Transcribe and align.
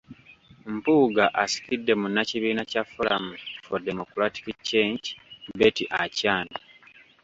Mpuuga 0.75 1.25
asikidde 1.43 1.93
munnakibiina 2.01 2.63
kya 2.71 2.83
Forum 2.91 3.25
for 3.65 3.79
Democratic 3.89 4.45
Change, 4.69 5.05
Betty 5.57 5.85
Achan. 6.03 6.47